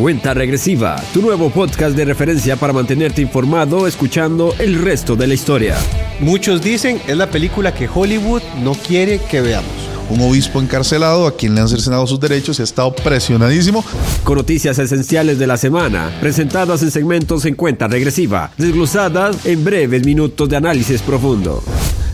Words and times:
Cuenta 0.00 0.32
Regresiva, 0.32 0.96
tu 1.12 1.20
nuevo 1.20 1.50
podcast 1.50 1.94
de 1.94 2.06
referencia 2.06 2.56
para 2.56 2.72
mantenerte 2.72 3.20
informado 3.20 3.86
escuchando 3.86 4.54
el 4.58 4.80
resto 4.80 5.14
de 5.14 5.26
la 5.26 5.34
historia. 5.34 5.76
Muchos 6.20 6.62
dicen 6.62 7.02
es 7.06 7.18
la 7.18 7.30
película 7.30 7.74
que 7.74 7.86
Hollywood 7.86 8.40
no 8.62 8.72
quiere 8.72 9.18
que 9.18 9.42
veamos. 9.42 9.70
Un 10.08 10.22
obispo 10.22 10.58
encarcelado 10.58 11.26
a 11.26 11.36
quien 11.36 11.54
le 11.54 11.60
han 11.60 11.68
cercenado 11.68 12.06
sus 12.06 12.18
derechos 12.18 12.58
y 12.58 12.62
ha 12.62 12.64
estado 12.64 12.94
presionadísimo. 12.94 13.84
Con 14.24 14.38
noticias 14.38 14.78
esenciales 14.78 15.38
de 15.38 15.46
la 15.46 15.58
semana, 15.58 16.10
presentadas 16.18 16.80
en 16.82 16.90
segmentos 16.90 17.44
en 17.44 17.54
cuenta 17.54 17.86
regresiva, 17.86 18.52
desglosadas 18.56 19.44
en 19.44 19.62
breves 19.62 20.06
minutos 20.06 20.48
de 20.48 20.56
análisis 20.56 21.02
profundo. 21.02 21.62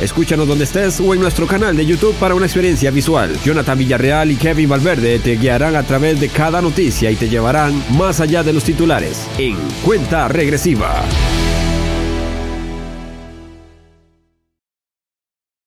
Escúchanos 0.00 0.46
donde 0.46 0.64
estés 0.64 1.00
o 1.00 1.14
en 1.14 1.20
nuestro 1.20 1.46
canal 1.46 1.76
de 1.76 1.84
YouTube 1.84 2.14
para 2.14 2.34
una 2.34 2.46
experiencia 2.46 2.90
visual. 2.90 3.36
Jonathan 3.44 3.78
Villarreal 3.78 4.30
y 4.30 4.36
Kevin 4.36 4.68
Valverde 4.68 5.18
te 5.18 5.36
guiarán 5.36 5.76
a 5.76 5.82
través 5.82 6.20
de 6.20 6.28
cada 6.28 6.62
noticia 6.62 7.10
y 7.10 7.16
te 7.16 7.28
llevarán 7.28 7.82
más 7.96 8.20
allá 8.20 8.42
de 8.42 8.52
los 8.52 8.64
titulares 8.64 9.26
en 9.38 9.56
Cuenta 9.84 10.28
Regresiva. 10.28 11.04